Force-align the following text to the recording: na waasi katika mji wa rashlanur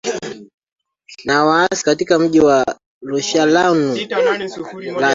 na 1.25 1.45
waasi 1.45 1.83
katika 1.83 2.19
mji 2.19 2.39
wa 2.39 2.75
rashlanur 3.05 3.97